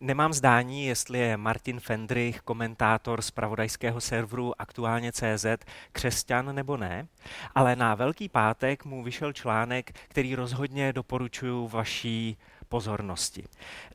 Nemám 0.00 0.32
zdání, 0.32 0.86
jestli 0.86 1.18
je 1.18 1.36
Martin 1.36 1.80
Fendrich, 1.80 2.40
komentátor 2.40 3.22
z 3.22 3.30
pravodajského 3.30 4.00
serveru 4.00 4.60
aktuálně 4.60 5.12
CZ, 5.12 5.46
křesťan 5.92 6.54
nebo 6.54 6.76
ne, 6.76 7.06
ale 7.54 7.76
na 7.76 7.94
Velký 7.94 8.28
pátek 8.28 8.84
mu 8.84 9.02
vyšel 9.02 9.32
článek, 9.32 9.92
který 10.08 10.34
rozhodně 10.34 10.92
doporučuji 10.92 11.68
vaší 11.68 12.36
pozornosti. 12.68 13.44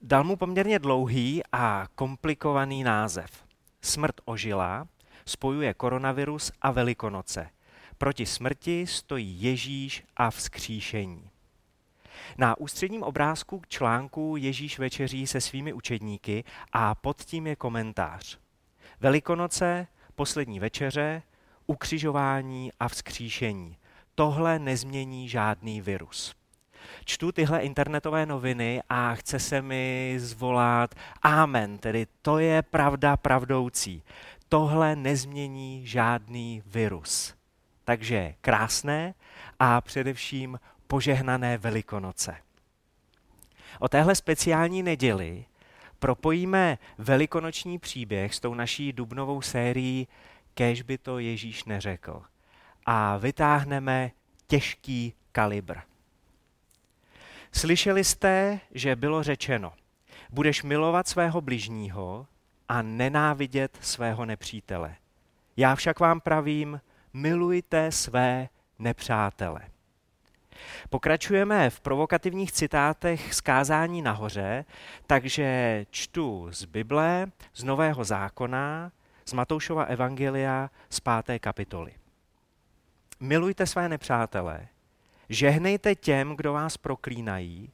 Dal 0.01 0.23
mu 0.23 0.35
poměrně 0.35 0.79
dlouhý 0.79 1.41
a 1.51 1.87
komplikovaný 1.95 2.83
název. 2.83 3.31
Smrt 3.81 4.15
ožila 4.25 4.87
spojuje 5.25 5.73
koronavirus 5.73 6.51
a 6.61 6.71
Velikonoce. 6.71 7.49
Proti 7.97 8.25
smrti 8.25 8.87
stojí 8.87 9.41
Ježíš 9.41 10.03
a 10.17 10.31
vzkříšení. 10.31 11.30
Na 12.37 12.57
ústředním 12.57 13.03
obrázku 13.03 13.59
k 13.59 13.67
článku 13.67 14.35
Ježíš 14.37 14.79
večeří 14.79 15.27
se 15.27 15.41
svými 15.41 15.73
učedníky 15.73 16.43
a 16.73 16.95
pod 16.95 17.21
tím 17.21 17.47
je 17.47 17.55
komentář. 17.55 18.39
Velikonoce, 18.99 19.87
poslední 20.15 20.59
večeře, 20.59 21.23
ukřižování 21.67 22.71
a 22.79 22.87
vzkříšení. 22.87 23.77
Tohle 24.15 24.59
nezmění 24.59 25.29
žádný 25.29 25.81
virus. 25.81 26.35
Čtu 27.05 27.31
tyhle 27.31 27.59
internetové 27.59 28.25
noviny 28.25 28.81
a 28.89 29.15
chce 29.15 29.39
se 29.39 29.61
mi 29.61 30.15
zvolat 30.17 30.95
amen, 31.21 31.77
tedy 31.77 32.07
to 32.21 32.39
je 32.39 32.61
pravda 32.61 33.17
pravdoucí. 33.17 34.03
Tohle 34.49 34.95
nezmění 34.95 35.87
žádný 35.87 36.63
virus. 36.65 37.35
Takže 37.83 38.33
krásné 38.41 39.13
a 39.59 39.81
především 39.81 40.59
požehnané 40.91 41.57
Velikonoce. 41.57 42.37
O 43.79 43.87
téhle 43.87 44.15
speciální 44.15 44.83
neděli 44.83 45.45
propojíme 45.99 46.77
velikonoční 46.97 47.79
příběh 47.79 48.35
s 48.35 48.39
tou 48.39 48.53
naší 48.53 48.93
dubnovou 48.93 49.41
sérií 49.41 50.07
Kéž 50.53 50.81
by 50.81 50.97
to 50.97 51.19
Ježíš 51.19 51.63
neřekl. 51.63 52.23
A 52.85 53.17
vytáhneme 53.17 54.11
těžký 54.47 55.13
kalibr. 55.31 55.77
Slyšeli 57.51 58.03
jste, 58.03 58.59
že 58.71 58.95
bylo 58.95 59.23
řečeno, 59.23 59.73
budeš 60.29 60.63
milovat 60.63 61.07
svého 61.07 61.41
bližního 61.41 62.27
a 62.69 62.81
nenávidět 62.81 63.77
svého 63.81 64.25
nepřítele. 64.25 64.95
Já 65.57 65.75
však 65.75 65.99
vám 65.99 66.19
pravím, 66.19 66.81
milujte 67.13 67.91
své 67.91 68.49
nepřátele. 68.79 69.70
Pokračujeme 70.89 71.69
v 71.69 71.79
provokativních 71.79 72.51
citátech 72.51 73.33
zkázání 73.33 74.01
nahoře, 74.01 74.65
takže 75.07 75.85
čtu 75.89 76.47
z 76.51 76.65
Bible, 76.65 77.27
z 77.53 77.63
Nového 77.63 78.03
zákona, 78.03 78.91
z 79.25 79.33
Matoušova 79.33 79.83
Evangelia 79.83 80.69
z 80.89 80.99
páté 80.99 81.39
kapitoly. 81.39 81.93
Milujte 83.19 83.67
své 83.67 83.89
nepřátele, 83.89 84.67
žehnejte 85.29 85.95
těm, 85.95 86.35
kdo 86.35 86.53
vás 86.53 86.77
proklínají, 86.77 87.71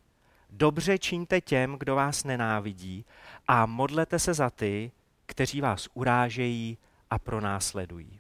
dobře 0.49 0.97
čiňte 0.97 1.41
těm, 1.41 1.75
kdo 1.79 1.95
vás 1.95 2.23
nenávidí 2.23 3.05
a 3.47 3.65
modlete 3.65 4.19
se 4.19 4.33
za 4.33 4.49
ty, 4.49 4.91
kteří 5.25 5.61
vás 5.61 5.87
urážejí 5.93 6.77
a 7.09 7.19
pronásledují 7.19 8.19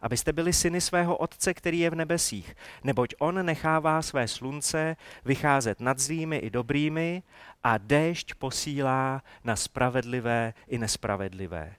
abyste 0.00 0.32
byli 0.32 0.52
syny 0.52 0.80
svého 0.80 1.16
Otce, 1.16 1.54
který 1.54 1.78
je 1.78 1.90
v 1.90 1.94
nebesích, 1.94 2.56
neboť 2.84 3.14
On 3.18 3.46
nechává 3.46 4.02
své 4.02 4.28
slunce 4.28 4.96
vycházet 5.24 5.80
nad 5.80 5.98
zlými 5.98 6.36
i 6.36 6.50
dobrými 6.50 7.22
a 7.64 7.78
déšť 7.78 8.34
posílá 8.34 9.22
na 9.44 9.56
spravedlivé 9.56 10.54
i 10.68 10.78
nespravedlivé. 10.78 11.74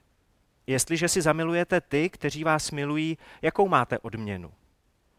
Jestliže 0.66 1.08
si 1.08 1.22
zamilujete 1.22 1.80
ty, 1.80 2.10
kteří 2.10 2.44
vás 2.44 2.70
milují, 2.70 3.18
jakou 3.42 3.68
máte 3.68 3.98
odměnu? 3.98 4.52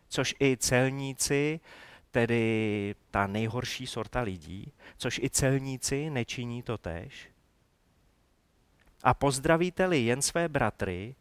Což 0.10 0.36
i 0.42 0.58
celníci, 0.58 1.60
tedy 2.12 2.96
ta 3.12 3.28
nejhorší 3.28 3.88
sorta 3.88 4.22
lidí, 4.22 4.74
což 4.98 5.20
i 5.20 5.30
celníci 5.30 6.10
nečiní 6.10 6.64
to 6.64 6.78
tež? 6.78 7.30
A 9.04 9.14
pozdravíte-li 9.14 10.00
jen 10.00 10.22
své 10.22 10.50
bratry, 10.50 11.16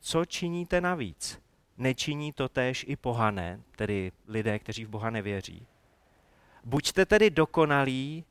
co 0.00 0.24
činíte 0.24 0.80
navíc? 0.80 1.40
Nečiní 1.76 2.32
to 2.32 2.48
též 2.48 2.84
i 2.88 2.96
pohané, 2.96 3.60
tedy 3.76 4.12
lidé, 4.26 4.58
kteří 4.58 4.84
v 4.84 4.88
Boha 4.88 5.10
nevěří. 5.10 5.66
Buďte 6.64 7.06
tedy 7.06 7.30
dokonalí, 7.30 8.24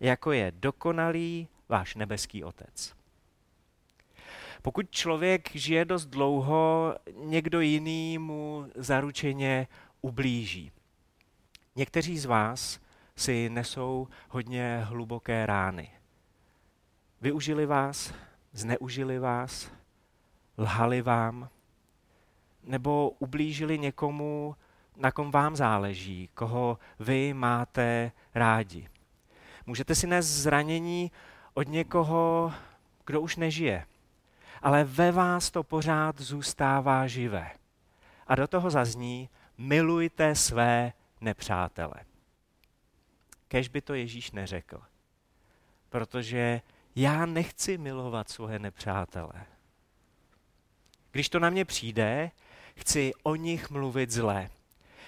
jako 0.00 0.32
je 0.32 0.52
dokonalý 0.56 1.48
váš 1.68 1.94
nebeský 1.94 2.44
Otec. 2.44 2.94
Pokud 4.62 4.90
člověk 4.90 5.50
žije 5.54 5.84
dost 5.84 6.06
dlouho, 6.06 6.94
někdo 7.14 7.60
jiný 7.60 8.18
mu 8.18 8.66
zaručeně 8.74 9.68
ublíží. 10.00 10.72
Někteří 11.76 12.18
z 12.18 12.24
vás 12.24 12.80
si 13.16 13.50
nesou 13.50 14.08
hodně 14.28 14.80
hluboké 14.84 15.46
rány. 15.46 15.90
Využili 17.20 17.66
vás, 17.66 18.14
zneužili 18.52 19.18
vás, 19.18 19.70
lhali 20.58 21.02
vám, 21.02 21.48
nebo 22.62 23.10
ublížili 23.10 23.78
někomu, 23.78 24.56
na 24.96 25.12
kom 25.12 25.30
vám 25.30 25.56
záleží, 25.56 26.28
koho 26.34 26.78
vy 26.98 27.34
máte 27.34 28.12
rádi. 28.34 28.88
Můžete 29.66 29.94
si 29.94 30.06
nést 30.06 30.26
zranění 30.26 31.12
od 31.54 31.68
někoho, 31.68 32.52
kdo 33.06 33.20
už 33.20 33.36
nežije, 33.36 33.86
ale 34.62 34.84
ve 34.84 35.12
vás 35.12 35.50
to 35.50 35.62
pořád 35.62 36.20
zůstává 36.20 37.06
živé. 37.06 37.50
A 38.26 38.34
do 38.34 38.48
toho 38.48 38.70
zazní, 38.70 39.28
milujte 39.58 40.34
své 40.34 40.92
nepřátele. 41.20 41.94
Kež 43.48 43.68
by 43.68 43.80
to 43.80 43.94
Ježíš 43.94 44.32
neřekl. 44.32 44.82
Protože 45.88 46.60
já 46.96 47.26
nechci 47.26 47.78
milovat 47.78 48.28
svoje 48.28 48.58
nepřátele. 48.58 49.46
Když 51.14 51.28
to 51.28 51.40
na 51.40 51.50
mě 51.50 51.64
přijde, 51.64 52.30
chci 52.76 53.12
o 53.22 53.34
nich 53.34 53.70
mluvit 53.70 54.10
zle. 54.10 54.50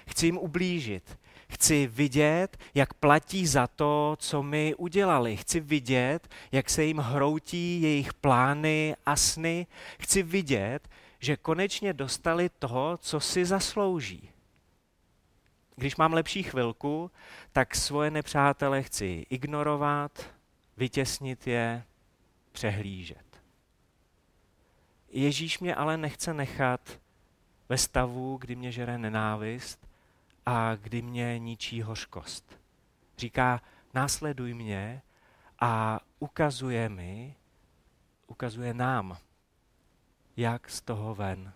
Chci 0.09 0.25
jim 0.25 0.37
ublížit. 0.37 1.17
Chci 1.49 1.87
vidět, 1.87 2.57
jak 2.75 2.93
platí 2.93 3.47
za 3.47 3.67
to, 3.67 4.15
co 4.19 4.43
mi 4.43 4.75
udělali. 4.75 5.37
Chci 5.37 5.59
vidět, 5.59 6.27
jak 6.51 6.69
se 6.69 6.83
jim 6.83 6.97
hroutí 6.97 7.81
jejich 7.81 8.13
plány 8.13 8.95
a 9.05 9.15
sny. 9.15 9.67
Chci 9.99 10.23
vidět, 10.23 10.89
že 11.19 11.37
konečně 11.37 11.93
dostali 11.93 12.49
toho, 12.49 12.97
co 12.97 13.19
si 13.19 13.45
zaslouží. 13.45 14.29
Když 15.75 15.95
mám 15.95 16.13
lepší 16.13 16.43
chvilku, 16.43 17.11
tak 17.51 17.75
svoje 17.75 18.11
nepřátele 18.11 18.83
chci 18.83 19.25
ignorovat, 19.29 20.29
vytěsnit 20.77 21.47
je, 21.47 21.83
přehlížet. 22.51 23.26
Ježíš 25.09 25.59
mě 25.59 25.75
ale 25.75 25.97
nechce 25.97 26.33
nechat 26.33 26.99
ve 27.69 27.77
stavu, 27.77 28.37
kdy 28.37 28.55
mě 28.55 28.71
žere 28.71 28.97
nenávist 28.97 29.87
a 30.45 30.75
kdy 30.75 31.01
mě 31.01 31.39
ničí 31.39 31.81
hořkost. 31.81 32.59
Říká, 33.17 33.61
následuj 33.93 34.53
mě 34.53 35.01
a 35.59 35.99
ukazuje 36.19 36.89
mi, 36.89 37.35
ukazuje 38.27 38.73
nám, 38.73 39.17
jak 40.37 40.69
z 40.69 40.81
toho 40.81 41.15
ven. 41.15 41.53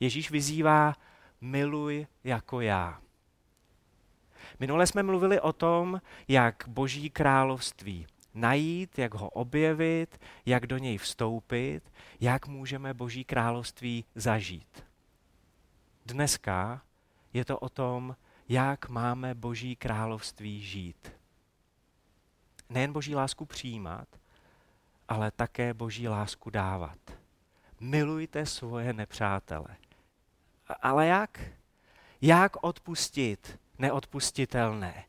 Ježíš 0.00 0.30
vyzývá, 0.30 0.94
miluj 1.40 2.06
jako 2.24 2.60
já. 2.60 3.00
Minule 4.60 4.86
jsme 4.86 5.02
mluvili 5.02 5.40
o 5.40 5.52
tom, 5.52 6.00
jak 6.28 6.64
Boží 6.68 7.10
království 7.10 8.06
najít, 8.36 8.98
jak 8.98 9.14
ho 9.14 9.28
objevit, 9.28 10.20
jak 10.46 10.66
do 10.66 10.78
něj 10.78 10.98
vstoupit, 10.98 11.80
jak 12.20 12.46
můžeme 12.46 12.94
Boží 12.94 13.24
království 13.24 14.04
zažít. 14.14 14.84
Dneska 16.06 16.82
je 17.32 17.44
to 17.44 17.58
o 17.58 17.68
tom, 17.68 18.16
jak 18.48 18.88
máme 18.88 19.34
Boží 19.34 19.76
království 19.76 20.60
žít. 20.60 21.12
Nejen 22.68 22.92
Boží 22.92 23.14
lásku 23.14 23.44
přijímat, 23.44 24.08
ale 25.08 25.30
také 25.30 25.74
Boží 25.74 26.08
lásku 26.08 26.50
dávat. 26.50 26.98
Milujte 27.80 28.46
svoje 28.46 28.92
nepřátele. 28.92 29.76
Ale 30.82 31.06
jak? 31.06 31.40
Jak 32.20 32.64
odpustit 32.64 33.58
neodpustitelné? 33.78 35.04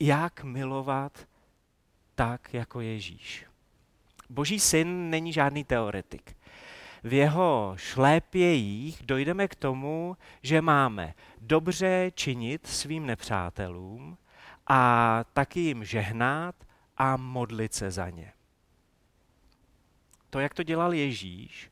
Jak 0.00 0.44
milovat 0.44 1.28
tak 2.18 2.54
jako 2.54 2.80
Ježíš. 2.80 3.46
Boží 4.30 4.60
syn 4.60 5.10
není 5.10 5.32
žádný 5.32 5.64
teoretik. 5.64 6.36
V 7.04 7.12
jeho 7.12 7.72
šlépějích 7.76 9.02
dojdeme 9.04 9.48
k 9.48 9.54
tomu, 9.54 10.16
že 10.42 10.60
máme 10.60 11.14
dobře 11.40 12.10
činit 12.14 12.66
svým 12.66 13.06
nepřátelům 13.06 14.18
a 14.66 15.24
taky 15.32 15.60
jim 15.60 15.84
žehnat 15.84 16.54
a 16.96 17.16
modlit 17.16 17.74
se 17.74 17.90
za 17.90 18.10
ně. 18.10 18.32
To, 20.30 20.40
jak 20.40 20.54
to 20.54 20.62
dělal 20.62 20.94
Ježíš, 20.94 21.70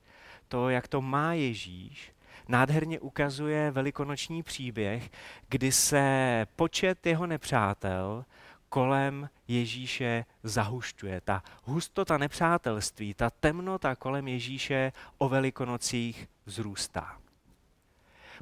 to, 0.49 0.69
jak 0.71 0.89
to 0.89 1.03
má 1.03 1.33
Ježíš, 1.33 2.13
nádherně 2.49 3.01
ukazuje 3.01 3.71
velikonoční 3.71 4.43
příběh, 4.43 5.11
kdy 5.49 5.73
se 5.73 6.47
počet 6.57 7.07
jeho 7.07 7.27
nepřátel 7.27 8.25
kolem 8.69 9.29
Ježíše 9.49 10.25
zahušťuje. 10.43 11.21
Ta 11.21 11.43
hustota 11.63 12.19
nepřátelství, 12.19 13.15
ta 13.15 13.31
temnota 13.31 13.97
kolem 13.97 14.29
Ježíše 14.29 14.93
o 15.19 15.29
velikonocích 15.29 16.29
vzrůstá. 16.47 17.19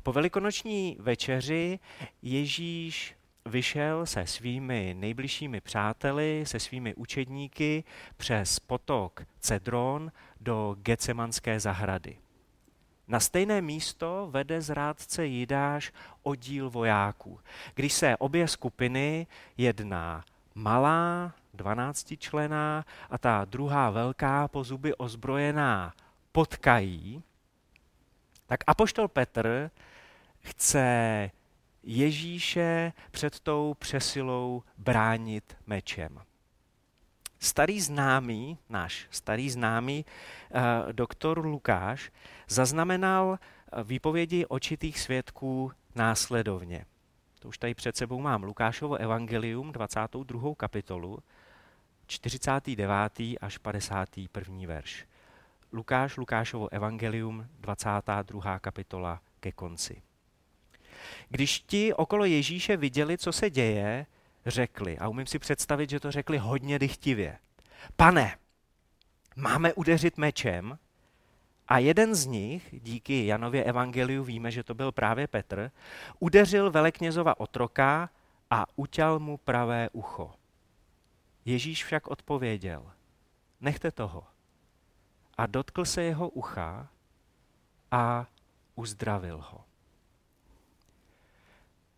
Po 0.02 0.12
velikonoční 0.12 0.96
večeři 1.00 1.78
Ježíš 2.22 3.16
vyšel 3.46 4.06
se 4.06 4.26
svými 4.26 4.94
nejbližšími 4.98 5.60
přáteli, 5.60 6.44
se 6.46 6.60
svými 6.60 6.94
učedníky 6.94 7.84
přes 8.16 8.58
potok 8.60 9.22
Cedron 9.40 10.12
do 10.40 10.76
Gecemanské 10.78 11.60
zahrady. 11.60 12.23
Na 13.08 13.20
stejné 13.20 13.60
místo 13.60 14.28
vede 14.30 14.62
zrádce 14.62 15.26
Jidáš 15.26 15.92
oddíl 16.22 16.70
vojáků. 16.70 17.40
Když 17.74 17.92
se 17.92 18.16
obě 18.16 18.48
skupiny, 18.48 19.26
jedna 19.56 20.24
malá, 20.54 21.34
dvanáctičlená 21.54 22.84
a 23.10 23.18
ta 23.18 23.44
druhá 23.44 23.90
velká, 23.90 24.48
po 24.48 24.64
zuby 24.64 24.94
ozbrojená, 24.94 25.94
potkají, 26.32 27.22
tak 28.46 28.60
apoštol 28.66 29.08
Petr 29.08 29.70
chce 30.40 31.30
Ježíše 31.82 32.92
před 33.10 33.40
tou 33.40 33.74
přesilou 33.74 34.62
bránit 34.78 35.56
mečem. 35.66 36.20
Starý 37.38 37.81
známý, 37.81 38.58
náš 38.69 39.06
starý 39.10 39.50
známý 39.50 40.04
uh, 40.04 40.92
doktor 40.92 41.46
Lukáš 41.46 42.10
zaznamenal 42.48 43.38
eh, 43.38 43.84
výpovědi 43.84 44.46
očitých 44.46 45.00
svědků 45.00 45.72
následovně. 45.94 46.86
To 47.38 47.48
už 47.48 47.58
tady 47.58 47.75
před 47.75 47.96
sebou 47.96 48.20
mám. 48.20 48.42
Lukášovo 48.42 48.96
evangelium, 48.96 49.72
22. 49.72 50.54
kapitolu, 50.54 51.19
49. 52.06 53.12
až 53.40 53.58
51. 53.58 54.56
verš. 54.66 55.06
Lukáš, 55.72 56.16
Lukášovo 56.16 56.72
evangelium, 56.72 57.46
22. 57.60 58.58
kapitola 58.58 59.20
ke 59.40 59.52
konci. 59.52 60.02
Když 61.28 61.60
ti 61.60 61.94
okolo 61.94 62.25
Ježíše 62.25 62.76
viděli, 62.76 63.19
co 63.19 63.32
se 63.32 63.50
děje, 63.50 64.06
řekli, 64.46 64.99
a 64.99 65.08
umím 65.08 65.26
si 65.26 65.38
představit, 65.38 65.91
že 65.91 66.00
to 66.00 66.11
řekli 66.11 66.38
hodně 66.38 66.79
dychtivě, 66.79 67.38
pane, 67.96 68.38
máme 69.37 69.73
udeřit 69.73 70.19
mečem? 70.19 70.79
A 71.69 71.79
jeden 71.79 72.14
z 72.14 72.26
nich, 72.26 72.75
díky 72.82 73.26
Janově 73.26 73.64
evangeliu 73.64 74.25
víme, 74.25 74.50
že 74.50 74.62
to 74.62 74.75
byl 74.75 74.93
právě 74.93 75.26
Petr, 75.26 75.70
udeřil 76.19 76.70
veleknězova 76.70 77.41
otroka 77.41 78.11
a 78.50 78.67
utěl 78.76 79.19
mu 79.19 79.37
pravé 79.37 79.88
ucho. 79.93 80.35
Ježíš 81.44 81.85
však 81.85 82.06
odpověděl, 82.06 82.93
nechte 83.61 83.91
toho. 83.91 84.25
A 85.38 85.46
dotkl 85.46 85.85
se 85.85 86.02
jeho 86.02 86.29
ucha 86.29 86.88
a 87.91 88.26
uzdravil 88.75 89.44
ho. 89.50 89.64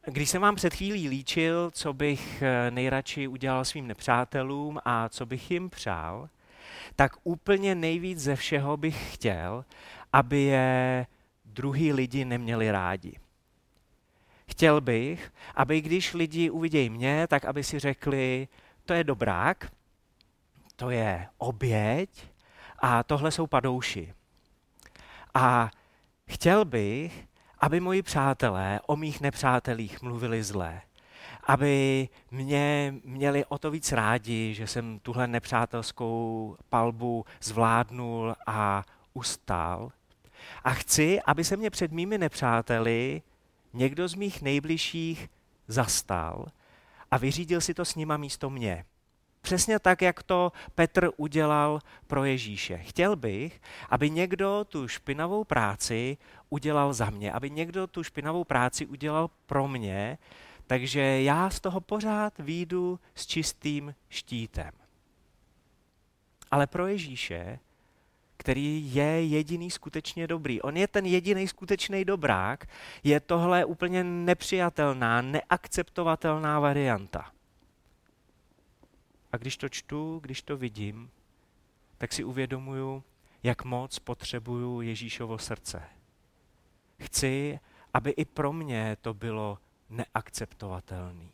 Když 0.09 0.31
jsem 0.31 0.43
vám 0.43 0.55
před 0.55 0.75
chvílí 0.75 1.09
líčil, 1.09 1.71
co 1.71 1.93
bych 1.93 2.43
eh, 2.43 2.71
nejradši 2.71 3.29
udělal 3.29 3.65
svým 3.65 3.87
nepřátelům 3.87 4.79
a 4.85 5.09
co 5.09 5.27
bych 5.27 5.51
jim 5.51 5.71
přál, 5.71 6.29
tak 6.97 7.13
úplně 7.25 7.75
nejvíc 7.75 8.19
ze 8.19 8.37
všeho 8.37 8.77
bych 8.77 9.15
chtěl, 9.15 9.65
aby 10.13 10.41
je 10.41 11.07
druhý 11.45 11.93
lidi 11.93 12.25
neměli 12.25 12.71
rádi. 12.71 13.13
Chtěl 14.49 14.81
bych, 14.81 15.33
aby 15.55 15.81
když 15.81 16.15
lidi 16.15 16.51
uvidějí 16.51 16.91
mě, 16.91 17.27
tak 17.27 17.45
aby 17.45 17.65
si 17.65 17.79
řekli, 17.79 18.49
to 18.85 18.95
je 18.95 19.05
dobrák, 19.05 19.73
to 20.77 20.91
je 20.91 21.27
oběť 21.39 22.11
a 22.79 23.03
tohle 23.03 23.31
jsou 23.31 23.47
padouši. 23.47 24.15
A 25.35 25.71
chtěl 26.29 26.65
bych, 26.65 27.27
aby 27.67 27.81
moji 27.81 28.03
přátelé 28.03 28.81
o 28.87 28.97
mých 28.97 29.21
nepřátelích 29.21 30.03
mluvili 30.03 30.43
zlé. 30.43 30.83
Aby 31.45 32.09
mě 32.31 32.95
měli 33.05 33.45
o 33.45 33.59
to 33.59 33.71
víc 33.71 33.93
rádi, 33.93 34.55
že 34.55 34.67
jsem 34.67 34.99
tuhle 34.99 35.27
nepřátelskou 35.27 36.57
palbu 36.69 37.25
zvládnul 37.43 38.35
a 38.47 38.85
ustál. 39.15 39.93
A 40.65 40.71
chci, 40.71 41.21
aby 41.23 41.45
se 41.45 41.57
mě 41.57 41.71
před 41.71 41.93
mými 41.93 42.19
nepřáteli 42.19 43.23
někdo 43.73 44.09
z 44.09 44.15
mých 44.15 44.43
nejbližších 44.43 45.29
zastal 45.69 46.47
a 47.11 47.17
vyřídil 47.17 47.61
si 47.61 47.75
to 47.75 47.85
s 47.85 47.95
nima 47.95 48.17
místo 48.17 48.51
mě. 48.51 48.85
Přesně 49.47 49.79
tak, 49.79 50.03
jak 50.03 50.23
to 50.23 50.53
Petr 50.75 51.11
udělal 51.17 51.81
pro 52.07 52.25
Ježíše. 52.25 52.79
Chtěl 52.79 53.17
bych, 53.17 53.61
aby 53.91 54.11
někdo 54.11 54.67
tu 54.69 54.89
špinavou 54.89 55.45
práci 55.45 56.17
udělal 56.49 56.93
za 56.93 57.11
mě, 57.11 57.33
aby 57.33 57.51
někdo 57.51 57.87
tu 57.87 58.03
špinavou 58.03 58.45
práci 58.45 58.87
udělal 58.87 59.31
pro 59.47 59.69
mě, 59.69 60.19
takže 60.67 61.01
já 61.01 61.51
z 61.51 61.61
toho 61.61 61.81
pořád 61.81 62.39
výjdu 62.39 63.01
s 63.15 63.27
čistým 63.27 63.95
štítem. 64.09 64.71
Ale 66.51 66.67
pro 66.67 66.87
Ježíše, 66.87 67.59
který 68.37 68.95
je 68.95 69.25
jediný 69.25 69.71
skutečně 69.71 70.27
dobrý, 70.27 70.63
on 70.63 70.77
je 70.77 70.89
ten 70.89 71.07
jediný 71.07 71.49
skutečný 71.49 72.05
dobrák, 72.05 72.67
je 73.05 73.21
tohle 73.21 73.65
úplně 73.65 74.05
nepřijatelná, 74.05 75.23
neakceptovatelná 75.23 76.61
varianta. 76.61 77.36
A 79.37 79.39
když 79.39 79.57
to 79.57 79.69
čtu, 79.69 80.19
když 80.23 80.43
to 80.43 80.57
vidím, 80.57 81.11
tak 81.99 82.13
si 82.13 82.25
uvědomuju, 82.25 83.05
jak 83.43 83.65
moc 83.65 83.99
potřebuju 83.99 84.81
Ježíšovo 84.81 85.39
srdce. 85.39 85.83
Chci, 87.01 87.61
aby 87.95 88.11
i 88.11 88.25
pro 88.25 88.53
mě 88.53 88.97
to 89.01 89.15
bylo 89.15 89.59
neakceptovatelné. 89.91 91.29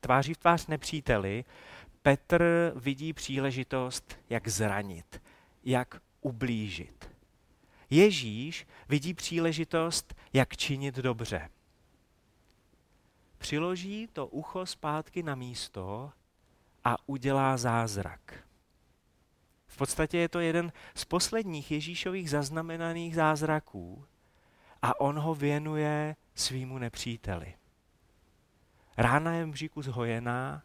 Tváří 0.00 0.34
v 0.34 0.38
tvář 0.38 0.66
nepříteli, 0.66 1.44
Petr 2.02 2.72
vidí 2.76 3.12
příležitost, 3.12 4.18
jak 4.30 4.48
zranit, 4.48 5.22
jak 5.64 6.02
ublížit. 6.20 7.10
Ježíš 7.90 8.66
vidí 8.88 9.14
příležitost, 9.14 10.14
jak 10.32 10.56
činit 10.56 10.94
dobře. 10.94 11.50
Přiloží 13.38 14.08
to 14.12 14.26
ucho 14.26 14.66
zpátky 14.66 15.22
na 15.22 15.34
místo 15.34 16.12
a 16.84 16.96
udělá 17.06 17.56
zázrak. 17.56 18.44
V 19.66 19.76
podstatě 19.76 20.18
je 20.18 20.28
to 20.28 20.40
jeden 20.40 20.72
z 20.94 21.04
posledních 21.04 21.70
Ježíšových 21.70 22.30
zaznamenaných 22.30 23.14
zázraků 23.14 24.04
a 24.82 25.00
on 25.00 25.18
ho 25.18 25.34
věnuje 25.34 26.16
svýmu 26.34 26.78
nepříteli. 26.78 27.54
Rána 28.96 29.32
je 29.32 29.44
v 29.44 29.48
bříku 29.48 29.82
zhojená 29.82 30.62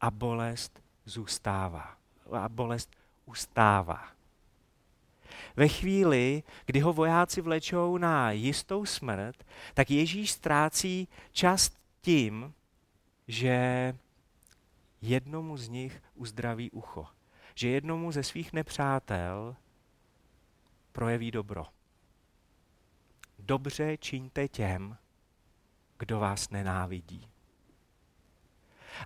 a 0.00 0.10
bolest 0.10 0.82
zůstává. 1.04 1.96
A 2.32 2.48
bolest 2.48 2.90
ustává. 3.26 4.08
Ve 5.56 5.68
chvíli, 5.68 6.42
kdy 6.66 6.80
ho 6.80 6.92
vojáci 6.92 7.40
vlečou 7.40 7.98
na 7.98 8.30
jistou 8.30 8.86
smrt, 8.86 9.46
tak 9.74 9.90
Ježíš 9.90 10.32
ztrácí 10.32 11.08
čas 11.32 11.70
tím, 12.00 12.54
že 13.28 13.94
jednomu 15.02 15.56
z 15.56 15.68
nich 15.68 16.02
uzdraví 16.14 16.70
ucho. 16.70 17.06
Že 17.54 17.68
jednomu 17.68 18.12
ze 18.12 18.22
svých 18.22 18.52
nepřátel 18.52 19.56
projeví 20.92 21.30
dobro. 21.30 21.66
Dobře 23.38 23.96
čiňte 23.96 24.48
těm, 24.48 24.96
kdo 25.98 26.20
vás 26.20 26.50
nenávidí. 26.50 27.28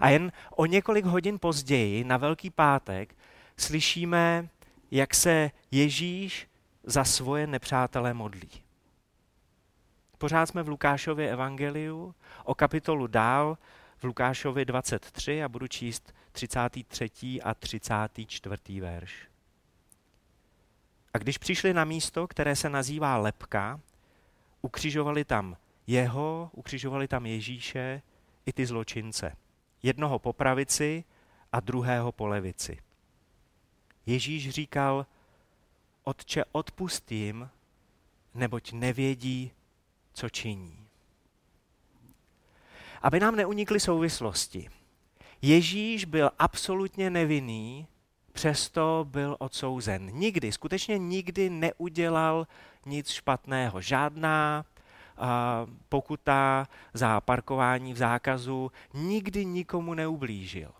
A 0.01 0.09
jen 0.09 0.33
o 0.51 0.67
několik 0.67 1.05
hodin 1.05 1.39
později, 1.39 2.05
na 2.05 2.17
Velký 2.17 2.51
pátek, 2.51 3.17
slyšíme, 3.57 4.49
jak 4.91 5.15
se 5.15 5.51
Ježíš 5.71 6.49
za 6.85 7.05
svoje 7.05 7.47
nepřátelé 7.47 8.15
modlí. 8.15 8.51
Pořád 10.19 10.47
jsme 10.47 10.63
v 10.63 10.69
Lukášově 10.69 11.31
evangeliu, 11.31 12.15
o 12.45 12.55
kapitolu 12.55 13.07
dál 13.07 13.59
v 14.03 14.05
Lukášovi 14.05 14.65
23 14.65 15.43
a 15.43 15.49
budu 15.49 15.67
číst 15.67 16.15
33. 16.33 17.43
a 17.43 17.55
34. 17.55 18.81
verš. 18.81 19.29
A 21.15 21.19
když 21.19 21.39
přišli 21.39 21.75
na 21.75 21.85
místo, 21.85 22.29
které 22.29 22.57
se 22.57 22.69
nazývá 22.69 23.17
Lepka, 23.17 23.81
ukřižovali 24.63 25.25
tam 25.25 25.57
jeho, 25.87 26.51
ukřižovali 26.53 27.09
tam 27.09 27.27
Ježíše 27.27 28.03
i 28.47 28.53
ty 28.53 28.67
zločince. 28.67 29.37
Jednoho 29.83 30.19
po 30.19 30.33
pravici 30.33 31.05
a 31.53 31.61
druhého 31.61 32.13
po 32.13 32.27
levici. 32.27 32.79
Ježíš 34.07 34.51
říkal, 34.51 35.07
Otče, 36.05 36.45
odpustím, 36.53 37.51
neboť 38.35 38.73
nevědí, 38.73 39.53
co 40.13 40.29
činí. 40.29 40.82
Aby 43.03 43.21
nám 43.21 43.37
neunikly 43.37 43.81
souvislosti. 43.81 44.69
Ježíš 45.43 46.05
byl 46.05 46.31
absolutně 46.39 47.11
nevinný, 47.11 47.87
přesto 48.33 49.07
byl 49.09 49.37
odsouzen. 49.39 50.07
Nikdy, 50.07 50.53
skutečně 50.53 50.99
nikdy 50.99 51.51
neudělal 51.51 52.47
nic 52.87 53.11
špatného. 53.11 53.81
Žádná 53.81 54.65
uh, 54.65 55.27
pokuta 55.89 56.69
za 56.95 57.21
parkování 57.21 57.93
v 57.93 57.97
zákazu 57.97 58.73
nikdy 58.95 59.45
nikomu 59.45 59.95
neublížil. 59.95 60.71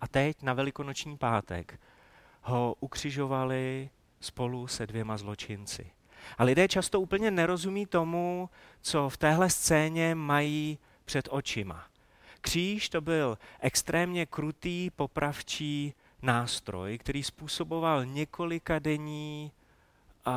A 0.00 0.08
teď 0.08 0.42
na 0.42 0.52
velikonoční 0.52 1.16
pátek 1.16 1.80
ho 2.42 2.74
ukřižovali 2.80 3.90
spolu 4.20 4.66
se 4.66 4.86
dvěma 4.86 5.16
zločinci. 5.16 5.95
A 6.38 6.44
lidé 6.44 6.68
často 6.68 7.00
úplně 7.00 7.30
nerozumí 7.30 7.86
tomu, 7.86 8.50
co 8.80 9.08
v 9.08 9.16
téhle 9.16 9.50
scéně 9.50 10.14
mají 10.14 10.78
před 11.04 11.28
očima. 11.30 11.86
Kříž 12.40 12.88
to 12.88 13.00
byl 13.00 13.38
extrémně 13.60 14.26
krutý 14.26 14.90
popravčí 14.90 15.94
nástroj, 16.22 16.98
který 16.98 17.22
způsoboval 17.22 18.04
několika 18.04 18.78
denní 18.78 19.52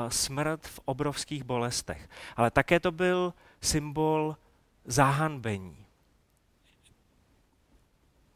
smrt 0.10 0.68
v 0.68 0.80
obrovských 0.86 1.44
bolestech. 1.44 2.10
Ale 2.36 2.52
také 2.52 2.80
to 2.80 2.92
byl 2.92 3.34
symbol 3.62 4.36
zahanbení. 4.86 5.86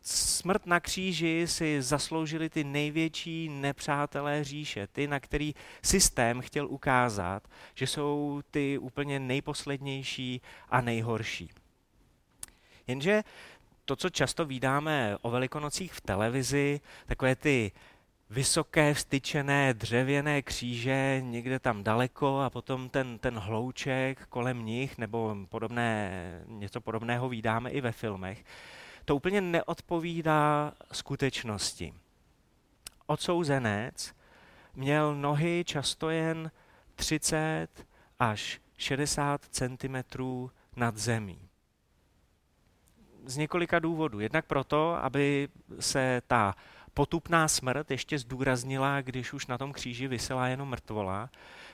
Smrt 0.06 0.66
na 0.66 0.80
kříži 0.80 1.44
si 1.48 1.82
zasloužili 1.82 2.50
ty 2.50 2.64
největší 2.64 3.50
nepřátelé 3.50 4.44
říše, 4.44 4.88
ty, 4.88 5.08
na 5.08 5.20
který 5.20 5.56
systém 5.82 6.42
chtěl 6.42 6.68
ukázat, 6.68 7.48
že 7.74 7.88
jsou 7.88 8.42
ty 8.52 8.78
úplně 8.78 9.20
nejposlednější 9.20 10.42
a 10.70 10.82
nejhorší. 10.82 11.50
Jenže 12.88 13.24
to, 13.86 13.96
co 13.96 14.10
často 14.10 14.46
vídáme 14.46 15.18
o 15.22 15.32
velikonocích 15.32 15.94
v 15.94 16.02
televizi, 16.02 16.82
takové 17.06 17.36
ty 17.36 17.72
vysoké 18.30 18.94
vstyčené 18.94 19.74
dřevěné 19.74 20.42
kříže 20.42 21.22
někde 21.22 21.60
tam 21.60 21.84
daleko 21.84 22.40
a 22.40 22.50
potom 22.50 22.90
ten, 22.90 23.20
ten 23.20 23.38
hlouček 23.38 24.26
kolem 24.30 24.66
nich 24.66 24.98
nebo 24.98 25.36
podobné, 25.50 26.12
něco 26.48 26.82
podobného 26.82 27.30
vídáme 27.30 27.70
i 27.70 27.82
ve 27.82 27.92
filmech, 27.92 28.44
to 29.06 29.16
úplně 29.16 29.42
neodpovídá 29.42 30.74
skutečnosti. 30.92 31.94
Odsouzenec 33.06 34.14
měl 34.74 35.16
nohy 35.16 35.64
často 35.68 36.10
jen 36.10 36.52
30 36.96 37.68
až 38.20 38.62
60 38.78 39.46
cm 39.46 39.98
nad 40.76 40.98
zemí 40.98 41.50
z 43.26 43.38
několika 43.38 43.80
důvodů. 43.80 44.20
Jednak 44.20 44.46
proto, 44.46 45.04
aby 45.04 45.50
se 45.80 46.22
ta 46.28 46.56
potupná 46.94 47.48
smrt 47.48 47.92
ještě 47.92 48.20
zdůraznila, 48.20 49.02
když 49.02 49.34
už 49.34 49.48
na 49.48 49.58
tom 49.58 49.74
kříži 49.74 50.08
vysela 50.08 50.48
jenom 50.48 50.70
mrtvola, 50.70 51.30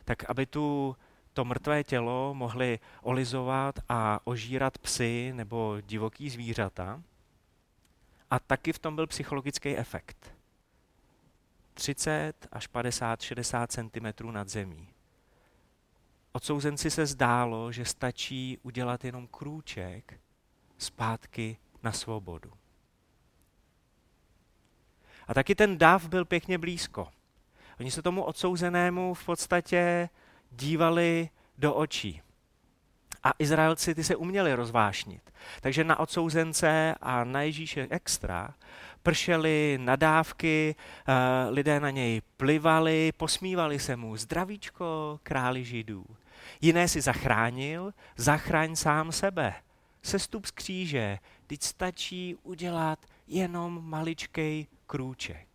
tak 0.06 0.30
aby 0.30 0.46
tu 0.46 0.96
to 1.34 1.46
mrtvé 1.46 1.84
tělo 1.84 2.34
mohli 2.34 2.80
olizovat 3.02 3.80
a 3.90 4.20
ožírat 4.24 4.78
psy 4.78 5.32
nebo 5.36 5.78
divoký 5.82 6.30
zvířata. 6.30 7.02
A 8.32 8.40
taky 8.40 8.74
v 8.74 8.80
tom 8.80 8.96
byl 8.96 9.08
psychologický 9.08 9.78
efekt. 9.78 10.36
30 11.74 12.48
až 12.52 12.68
50, 12.68 13.22
60 13.22 13.72
cm 13.72 14.32
nad 14.32 14.50
zemí. 14.50 14.88
Odsouzenci 16.32 16.92
se 16.92 17.06
zdálo, 17.06 17.72
že 17.72 17.86
stačí 17.86 18.58
udělat 18.64 19.06
jenom 19.06 19.28
krůček 19.28 20.20
zpátky 20.78 21.58
na 21.84 21.92
svobodu. 21.92 22.52
A 25.28 25.34
taky 25.34 25.56
ten 25.56 25.78
dav 25.78 26.08
byl 26.08 26.26
pěkně 26.26 26.58
blízko. 26.58 27.12
Oni 27.80 27.92
se 27.92 28.02
tomu 28.02 28.24
odsouzenému 28.24 29.14
v 29.14 29.26
podstatě 29.26 30.10
dívali 30.52 31.30
do 31.58 31.74
očí. 31.74 32.22
A 33.24 33.34
Izraelci 33.40 33.96
ty 33.96 34.04
se 34.04 34.16
uměli 34.16 34.54
rozvášnit. 34.54 35.22
Takže 35.62 35.84
na 35.84 36.00
odsouzence 36.00 36.96
a 37.02 37.24
na 37.24 37.42
Ježíše 37.42 37.88
extra 37.90 38.54
pršely 39.04 39.78
nadávky, 39.82 40.76
eh, 40.76 41.14
lidé 41.50 41.80
na 41.80 41.90
něj 41.90 42.22
plivali, 42.38 43.12
posmívali 43.18 43.80
se 43.80 43.96
mu, 43.96 44.18
zdravíčko 44.18 45.20
králi 45.24 45.64
židů. 45.64 46.06
Jiné 46.62 46.88
si 46.88 47.02
zachránil, 47.02 47.94
zachraň 48.18 48.76
sám 48.76 49.12
sebe 49.12 49.54
sestup 50.02 50.46
z 50.46 50.52
kříže, 50.52 51.20
teď 51.48 51.64
stačí 51.64 52.36
udělat 52.44 53.00
jenom 53.28 53.90
maličkej 53.90 54.68
krůček. 54.88 55.49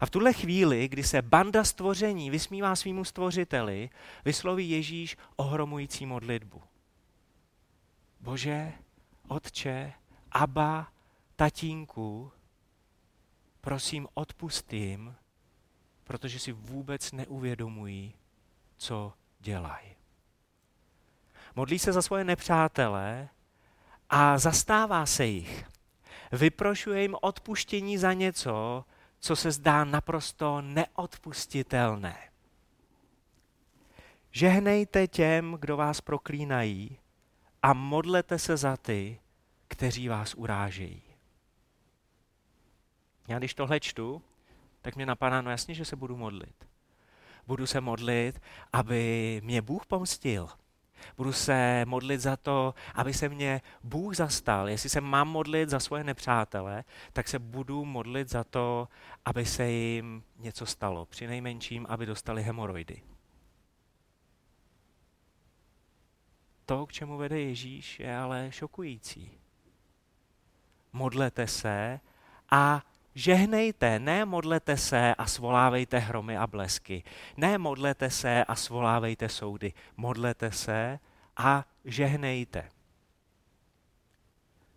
A 0.00 0.06
v 0.06 0.10
tuhle 0.10 0.32
chvíli, 0.32 0.88
kdy 0.88 1.02
se 1.02 1.22
banda 1.22 1.64
stvoření 1.64 2.30
vysmívá 2.30 2.76
svýmu 2.76 3.04
stvořiteli, 3.04 3.90
vysloví 4.24 4.70
Ježíš 4.70 5.16
ohromující 5.36 6.06
modlitbu. 6.06 6.62
Bože, 8.20 8.72
Otče, 9.28 9.92
Aba, 10.32 10.92
tatínku, 11.36 12.32
prosím 13.60 14.08
odpustím, 14.14 15.14
protože 16.04 16.38
si 16.38 16.52
vůbec 16.52 17.12
neuvědomují, 17.12 18.14
co 18.76 19.12
dělají 19.40 20.00
modlí 21.56 21.78
se 21.78 21.92
za 21.92 22.02
svoje 22.02 22.24
nepřátele 22.24 23.28
a 24.10 24.38
zastává 24.38 25.06
se 25.06 25.24
jich. 25.26 25.64
Vyprošuje 26.32 27.02
jim 27.02 27.16
odpuštění 27.20 27.98
za 27.98 28.12
něco, 28.12 28.84
co 29.20 29.36
se 29.36 29.50
zdá 29.50 29.84
naprosto 29.84 30.60
neodpustitelné. 30.60 32.30
Žehnejte 34.30 35.08
těm, 35.08 35.56
kdo 35.60 35.76
vás 35.76 36.00
proklínají 36.00 36.98
a 37.62 37.72
modlete 37.72 38.38
se 38.38 38.56
za 38.56 38.76
ty, 38.76 39.20
kteří 39.68 40.08
vás 40.08 40.34
urážejí. 40.34 41.02
Já 43.28 43.38
když 43.38 43.54
tohle 43.54 43.80
čtu, 43.80 44.22
tak 44.82 44.96
mě 44.96 45.06
napadá, 45.06 45.42
no 45.42 45.50
jasně, 45.50 45.74
že 45.74 45.84
se 45.84 45.96
budu 45.96 46.16
modlit. 46.16 46.68
Budu 47.46 47.66
se 47.66 47.80
modlit, 47.80 48.40
aby 48.72 49.40
mě 49.44 49.62
Bůh 49.62 49.86
pomstil, 49.86 50.48
Budu 51.16 51.32
se 51.32 51.84
modlit 51.84 52.20
za 52.20 52.36
to, 52.36 52.74
aby 52.94 53.14
se 53.14 53.28
mě 53.28 53.60
Bůh 53.82 54.16
zastal. 54.16 54.68
Jestli 54.68 54.90
se 54.90 55.00
mám 55.00 55.28
modlit 55.28 55.68
za 55.70 55.80
svoje 55.80 56.04
nepřátele, 56.04 56.84
tak 57.12 57.28
se 57.28 57.38
budu 57.38 57.84
modlit 57.84 58.28
za 58.28 58.44
to, 58.44 58.88
aby 59.24 59.46
se 59.46 59.70
jim 59.70 60.22
něco 60.38 60.66
stalo. 60.66 61.06
Při 61.06 61.26
nejmenším, 61.26 61.86
aby 61.88 62.06
dostali 62.06 62.42
hemoroidy. 62.42 63.02
To, 66.66 66.86
k 66.86 66.92
čemu 66.92 67.16
vede 67.16 67.40
Ježíš, 67.40 68.00
je 68.00 68.16
ale 68.16 68.52
šokující. 68.52 69.38
Modlete 70.92 71.46
se 71.46 72.00
a 72.50 72.82
Žehnejte, 73.20 73.98
ne 73.98 74.24
modlete 74.24 74.76
se 74.76 75.14
a 75.14 75.26
svolávejte 75.26 75.98
hromy 75.98 76.36
a 76.36 76.46
blesky. 76.46 77.02
Ne 77.36 77.58
modlete 77.58 78.10
se 78.10 78.44
a 78.44 78.54
svolávejte 78.54 79.28
soudy. 79.28 79.72
Modlete 79.96 80.52
se 80.52 80.98
a 81.36 81.64
žehnejte. 81.84 82.68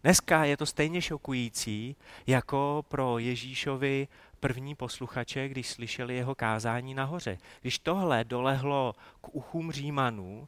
Dneska 0.04 0.46
je 0.46 0.58
to 0.58 0.66
stejně 0.66 1.02
šokující, 1.02 1.96
jako 2.28 2.86
pro 2.88 3.20
Ježíšovi 3.20 4.08
první 4.40 4.76
posluchače, 4.76 5.50
když 5.50 5.70
slyšeli 5.70 6.16
jeho 6.16 6.36
kázání 6.36 6.94
nahoře. 6.94 7.38
Když 7.62 7.80
tohle 7.80 8.24
dolehlo 8.24 8.96
k 9.22 9.36
uchům 9.36 9.72
Římanů, 9.72 10.48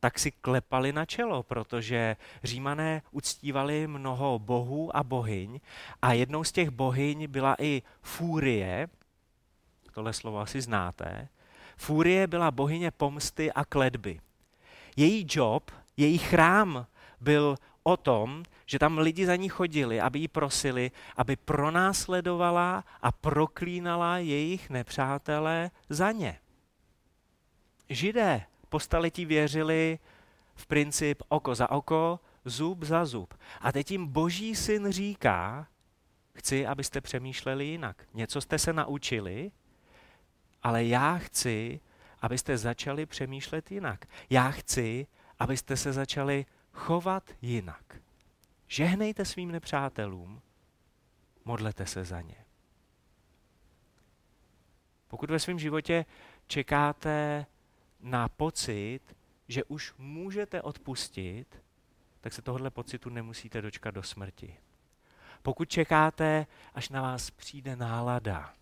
tak 0.00 0.18
si 0.18 0.30
klepali 0.30 0.92
na 0.92 1.04
čelo, 1.04 1.42
protože 1.42 2.16
římané 2.44 3.02
uctívali 3.10 3.86
mnoho 3.86 4.38
bohů 4.38 4.96
a 4.96 5.02
bohyň 5.02 5.60
a 6.02 6.12
jednou 6.12 6.44
z 6.44 6.52
těch 6.52 6.70
bohyň 6.70 7.26
byla 7.30 7.56
i 7.58 7.82
Fúrie, 8.02 8.88
tohle 9.92 10.12
slovo 10.12 10.38
asi 10.38 10.60
znáte. 10.60 11.28
Fúrie 11.76 12.26
byla 12.26 12.50
bohyně 12.50 12.90
pomsty 12.90 13.52
a 13.52 13.64
kledby. 13.64 14.20
Její 14.96 15.26
job, 15.30 15.70
její 15.96 16.18
chrám 16.18 16.86
byl 17.20 17.56
o 17.82 17.96
tom, 17.96 18.42
že 18.66 18.78
tam 18.78 18.98
lidi 18.98 19.26
za 19.26 19.36
ní 19.36 19.48
chodili, 19.48 20.00
aby 20.00 20.18
ji 20.18 20.28
prosili, 20.28 20.90
aby 21.16 21.36
pronásledovala 21.36 22.84
a 23.02 23.12
proklínala 23.12 24.18
jejich 24.18 24.70
nepřátelé 24.70 25.70
za 25.88 26.12
ně. 26.12 26.38
Židé 27.88 28.42
po 28.68 28.80
staletí 28.80 29.24
věřili 29.24 29.98
v 30.54 30.66
princip 30.66 31.22
oko 31.28 31.54
za 31.54 31.70
oko, 31.70 32.20
zub 32.44 32.82
za 32.82 33.04
zub. 33.04 33.34
A 33.60 33.72
teď 33.72 33.90
jim 33.90 34.06
boží 34.06 34.54
syn 34.54 34.92
říká, 34.92 35.66
chci, 36.34 36.66
abyste 36.66 37.00
přemýšleli 37.00 37.64
jinak. 37.64 38.08
Něco 38.14 38.40
jste 38.40 38.58
se 38.58 38.72
naučili, 38.72 39.50
ale 40.62 40.84
já 40.84 41.18
chci, 41.18 41.80
abyste 42.20 42.58
začali 42.58 43.06
přemýšlet 43.06 43.70
jinak. 43.70 44.04
Já 44.30 44.50
chci, 44.50 45.06
abyste 45.38 45.76
se 45.76 45.92
začali 45.92 46.46
chovat 46.72 47.30
jinak. 47.42 47.96
Žehnejte 48.68 49.24
svým 49.24 49.50
nepřátelům, 49.50 50.42
modlete 51.44 51.86
se 51.86 52.04
za 52.04 52.20
ně. 52.20 52.36
Pokud 55.08 55.30
ve 55.30 55.38
svém 55.38 55.58
životě 55.58 56.04
čekáte 56.46 57.46
na 58.06 58.28
pocit, 58.28 59.00
že 59.48 59.64
už 59.64 59.94
můžete 59.98 60.62
odpustit, 60.62 61.62
tak 62.20 62.32
se 62.32 62.42
tohohle 62.42 62.70
pocitu 62.70 63.10
nemusíte 63.10 63.62
dočkat 63.62 63.90
do 63.90 64.02
smrti. 64.02 64.56
Pokud 65.42 65.68
čekáte, 65.68 66.46
až 66.74 66.88
na 66.88 67.02
vás 67.02 67.30
přijde 67.30 67.76
nálada 67.76 68.54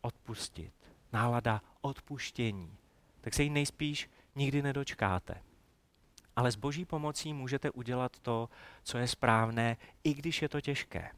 odpustit, 0.00 0.74
nálada 1.12 1.62
odpuštění, 1.80 2.76
tak 3.20 3.34
se 3.34 3.42
jí 3.42 3.50
nejspíš 3.50 4.10
nikdy 4.34 4.62
nedočkáte. 4.62 5.42
Ale 6.36 6.52
s 6.52 6.56
boží 6.56 6.84
pomocí 6.84 7.32
můžete 7.32 7.70
udělat 7.70 8.18
to, 8.18 8.48
co 8.82 8.98
je 8.98 9.08
správné, 9.08 9.76
i 10.04 10.14
když 10.14 10.42
je 10.42 10.48
to 10.48 10.60
těžké. 10.60 11.10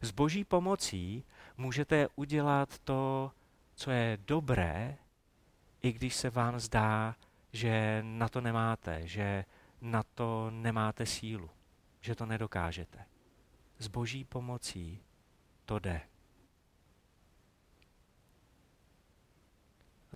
S 0.00 0.10
boží 0.10 0.44
pomocí 0.44 1.24
můžete 1.56 2.08
udělat 2.16 2.78
to, 2.78 3.32
co 3.76 3.90
je 3.90 4.18
dobré, 4.26 4.96
i 5.82 5.92
když 5.92 6.14
se 6.14 6.30
vám 6.30 6.60
zdá, 6.60 7.16
že 7.52 8.02
na 8.02 8.28
to 8.28 8.40
nemáte, 8.40 9.06
že 9.06 9.44
na 9.80 10.02
to 10.02 10.50
nemáte 10.50 11.06
sílu, 11.06 11.50
že 12.00 12.14
to 12.14 12.26
nedokážete. 12.26 13.04
S 13.78 13.88
boží 13.88 14.24
pomocí 14.24 15.02
to 15.64 15.78
jde. 15.78 16.00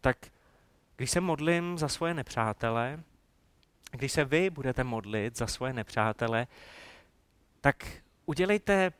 Tak 0.00 0.16
když 0.96 1.10
se 1.10 1.20
modlím 1.20 1.78
za 1.78 1.88
svoje 1.88 2.14
nepřátele, 2.14 3.02
když 3.90 4.12
se 4.12 4.24
vy 4.24 4.50
budete 4.50 4.84
modlit 4.84 5.36
za 5.36 5.46
svoje 5.46 5.72
nepřátele, 5.72 6.46
tak 7.60 8.02
udělejte 8.26 8.92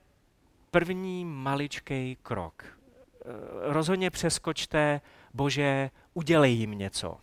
první 0.71 1.25
maličký 1.25 2.17
krok. 2.23 2.80
Eh, 3.21 3.73
rozhodně 3.73 4.11
přeskočte, 4.11 5.01
bože, 5.35 5.91
udělej 6.15 6.55
jim 6.55 6.79
něco. 6.79 7.17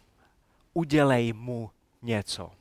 Udělej 0.74 1.34
mu 1.34 1.72
něco. 2.02 2.52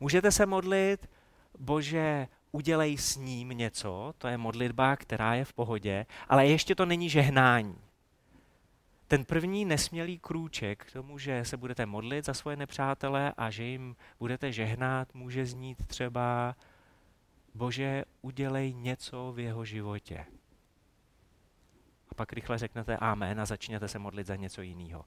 Můžete 0.00 0.32
se 0.32 0.46
modlit, 0.46 1.10
bože, 1.58 2.28
udělej 2.52 2.98
s 2.98 3.16
ním 3.16 3.48
něco, 3.48 4.14
to 4.18 4.28
je 4.28 4.38
modlitba, 4.38 4.96
která 4.96 5.34
je 5.34 5.44
v 5.44 5.52
pohodě, 5.52 6.06
ale 6.28 6.46
ještě 6.46 6.74
to 6.74 6.86
není 6.86 7.10
žehnání. 7.10 7.78
Ten 9.08 9.24
první 9.24 9.64
nesmělý 9.64 10.18
krůček 10.18 10.84
k 10.84 10.92
tomu, 10.92 11.18
že 11.18 11.44
se 11.44 11.56
budete 11.56 11.86
modlit 11.86 12.24
za 12.24 12.34
svoje 12.34 12.56
nepřátele 12.56 13.32
a 13.36 13.50
že 13.50 13.64
jim 13.64 13.96
budete 14.18 14.52
žehnat, 14.52 15.14
může 15.14 15.46
znít 15.46 15.86
třeba 15.86 16.56
Bože, 17.54 18.04
udělej 18.22 18.74
něco 18.74 19.32
v 19.32 19.38
jeho 19.38 19.64
životě. 19.64 20.26
A 22.10 22.14
pak 22.14 22.32
rychle 22.32 22.58
řeknete 22.58 22.96
amen 22.96 23.40
a 23.40 23.46
začněte 23.46 23.88
se 23.88 23.98
modlit 23.98 24.26
za 24.26 24.36
něco 24.36 24.62
jiného. 24.62 25.04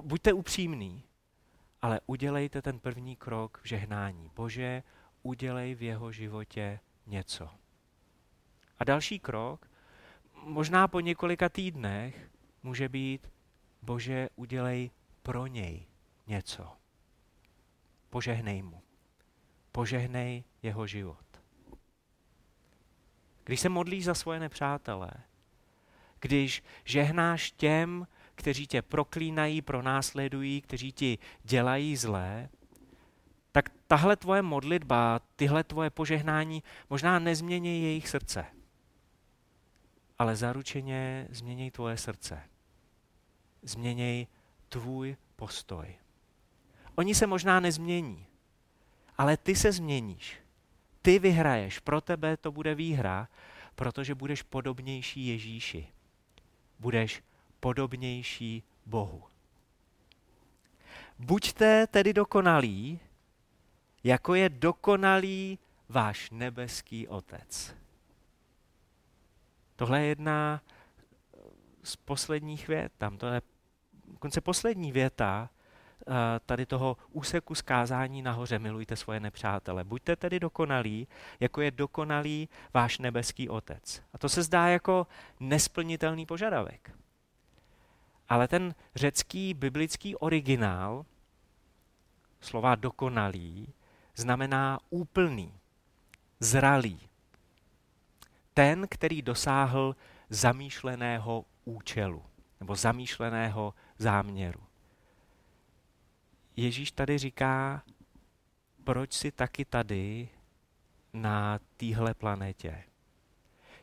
Buďte 0.00 0.32
upřímný, 0.32 1.04
ale 1.82 2.00
udělejte 2.06 2.62
ten 2.62 2.78
první 2.80 3.16
krok 3.16 3.60
v 3.62 3.68
žehnání. 3.68 4.30
Bože, 4.34 4.82
udělej 5.22 5.74
v 5.74 5.82
jeho 5.82 6.12
životě 6.12 6.80
něco. 7.06 7.50
A 8.78 8.84
další 8.84 9.18
krok, 9.18 9.70
možná 10.34 10.88
po 10.88 11.00
několika 11.00 11.48
týdnech, 11.48 12.30
může 12.62 12.88
být, 12.88 13.30
Bože, 13.82 14.28
udělej 14.36 14.90
pro 15.22 15.46
něj 15.46 15.86
něco. 16.26 16.72
Požehnej 18.10 18.62
mu. 18.62 18.82
Požehnej 19.72 20.44
jeho 20.62 20.86
život. 20.86 21.24
Když 23.44 23.60
se 23.60 23.68
modlíš 23.68 24.04
za 24.04 24.14
svoje 24.14 24.40
nepřátele, 24.40 25.10
když 26.24 26.62
žehnáš 26.84 27.50
těm, 27.50 28.06
kteří 28.34 28.66
tě 28.66 28.82
proklínají, 28.82 29.62
pronásledují, 29.62 30.60
kteří 30.60 30.92
ti 30.92 31.18
dělají 31.42 31.96
zlé, 31.96 32.48
tak 33.52 33.68
tahle 33.86 34.16
tvoje 34.16 34.42
modlitba, 34.42 35.20
tyhle 35.36 35.64
tvoje 35.64 35.90
požehnání 35.90 36.62
možná 36.90 37.18
nezmění 37.18 37.82
jejich 37.82 38.08
srdce, 38.08 38.46
ale 40.18 40.36
zaručeně 40.36 41.26
změní 41.30 41.70
tvoje 41.70 41.96
srdce. 41.96 42.40
Změněj 43.62 44.26
tvůj 44.68 45.16
postoj. 45.36 45.94
Oni 46.94 47.14
se 47.14 47.26
možná 47.26 47.60
nezmění, 47.60 48.26
ale 49.18 49.36
ty 49.36 49.56
se 49.56 49.72
změníš 49.72 50.44
ty 51.04 51.18
vyhraješ, 51.18 51.78
pro 51.78 52.00
tebe 52.00 52.36
to 52.36 52.52
bude 52.52 52.74
výhra, 52.74 53.28
protože 53.74 54.14
budeš 54.14 54.42
podobnější 54.42 55.26
Ježíši. 55.26 55.88
Budeš 56.84 57.22
podobnější 57.60 58.62
Bohu. 58.86 59.22
Buďte 61.18 61.86
tedy 61.86 62.12
dokonalí, 62.12 63.00
jako 64.04 64.34
je 64.34 64.48
dokonalý 64.48 65.58
váš 65.88 66.30
nebeský 66.30 67.08
Otec. 67.08 67.74
Tohle 69.76 70.00
je 70.00 70.06
jedna 70.06 70.62
z 71.82 71.96
posledních 71.96 72.68
vět. 72.68 72.92
Tam 72.98 73.18
to 73.18 73.26
je 73.26 73.42
konce 74.18 74.40
poslední 74.40 74.92
věta 74.92 75.50
tady 76.46 76.66
toho 76.66 76.96
úseku 77.10 77.54
zkázání 77.54 78.22
nahoře 78.22 78.58
milujte 78.58 78.96
svoje 78.96 79.20
nepřátele. 79.20 79.84
Buďte 79.84 80.16
tedy 80.16 80.40
dokonalí, 80.40 81.08
jako 81.40 81.60
je 81.60 81.70
dokonalý 81.70 82.48
váš 82.74 82.98
nebeský 82.98 83.48
otec. 83.48 84.02
A 84.12 84.18
to 84.18 84.28
se 84.28 84.42
zdá 84.42 84.68
jako 84.68 85.06
nesplnitelný 85.40 86.26
požadavek. 86.26 86.90
Ale 88.28 88.48
ten 88.48 88.74
řecký 88.94 89.54
biblický 89.54 90.16
originál, 90.16 91.04
slova 92.40 92.74
dokonalý, 92.74 93.74
znamená 94.16 94.78
úplný, 94.90 95.52
zralý. 96.40 97.00
Ten, 98.54 98.86
který 98.90 99.22
dosáhl 99.22 99.96
zamýšleného 100.30 101.44
účelu 101.64 102.22
nebo 102.60 102.76
zamýšleného 102.76 103.74
záměru. 103.98 104.60
Ježíš 106.56 106.92
tady 106.92 107.18
říká, 107.18 107.82
proč 108.84 109.12
jsi 109.12 109.32
taky 109.32 109.64
tady 109.64 110.28
na 111.12 111.58
téhle 111.76 112.14
planetě. 112.14 112.84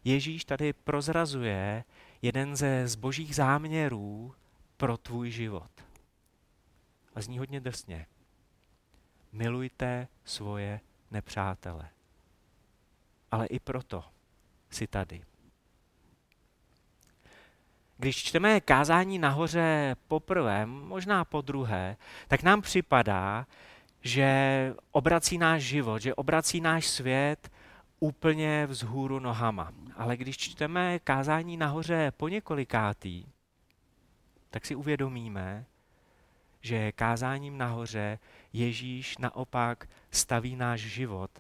Ježíš 0.04 0.46
tady 0.46 0.74
prozrazuje 0.74 1.84
jeden 2.22 2.56
ze 2.56 2.88
zbožích 2.88 3.36
záměrů 3.36 4.36
pro 4.78 4.98
tvůj 4.98 5.32
život. 5.32 5.72
A 7.16 7.22
zní 7.22 7.40
hodně 7.40 7.60
drsně. 7.60 8.06
Milujte 9.32 10.08
svoje 10.26 10.80
nepřátele. 11.12 11.90
Ale 13.32 13.46
i 13.46 13.60
proto 13.60 14.04
jsi 14.70 14.88
tady. 14.88 15.24
Když 18.02 18.24
čteme 18.24 18.62
kázání 18.62 19.20
nahoře 19.20 19.96
poprvé, 20.08 20.66
možná 20.66 21.26
po 21.26 21.42
druhé, 21.42 21.98
tak 22.28 22.44
nám 22.44 22.62
připadá, 22.62 23.48
že 24.02 24.74
obrací 24.92 25.38
náš 25.38 25.64
život, 25.64 26.02
že 26.02 26.16
obrací 26.16 26.62
náš 26.62 26.88
svět 26.88 27.52
úplně 28.00 28.68
vzhůru 28.68 29.20
nohama. 29.20 29.72
Ale 29.96 30.18
když 30.18 30.38
čteme 30.38 31.00
kázání 31.00 31.58
nahoře 31.58 32.12
po 32.18 32.28
několikátý, 32.28 33.26
tak 34.50 34.66
si 34.66 34.76
uvědomíme, 34.76 35.66
že 36.62 36.92
kázáním 36.92 37.58
nahoře 37.58 38.20
Ježíš 38.54 39.18
naopak 39.18 39.88
staví 40.12 40.56
náš 40.56 40.82
život, 40.82 41.32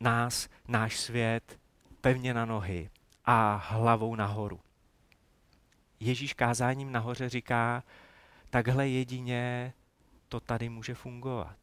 nás, 0.00 0.48
náš 0.68 0.96
svět 1.00 1.58
pevně 2.00 2.34
na 2.34 2.44
nohy 2.44 2.90
a 3.24 3.54
hlavou 3.68 4.14
nahoru. 4.14 4.60
Ježíš 6.00 6.34
kázáním 6.34 6.92
nahoře 6.92 7.28
říká, 7.28 7.82
takhle 8.50 8.88
jedině 8.88 9.72
to 10.28 10.40
tady 10.40 10.68
může 10.68 10.94
fungovat. 10.94 11.56